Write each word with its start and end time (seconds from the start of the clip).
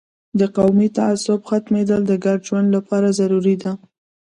د 0.39 0.41
قومي 0.57 0.87
تعصب 0.97 1.39
ختمیدل 1.49 2.01
د 2.07 2.13
ګډ 2.25 2.39
ژوند 2.47 2.67
لپاره 2.75 3.07
ضروري 3.19 3.55
ده. 3.63 3.71